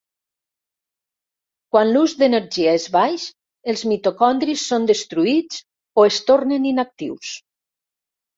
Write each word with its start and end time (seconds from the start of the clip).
Quan 1.75 1.91
l'ús 1.97 2.15
d'energia 2.21 2.73
és 2.77 2.87
baix, 2.95 3.25
els 3.75 3.83
mitocondris 3.91 4.65
són 4.71 4.89
destruïts 4.93 5.61
o 6.05 6.09
es 6.15 6.19
tornen 6.33 6.67
inactius. 6.73 7.37